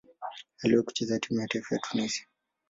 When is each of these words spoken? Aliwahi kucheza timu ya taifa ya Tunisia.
Aliwahi 0.63 0.85
kucheza 0.85 1.19
timu 1.19 1.39
ya 1.39 1.47
taifa 1.47 1.75
ya 1.75 1.81
Tunisia. 1.81 2.25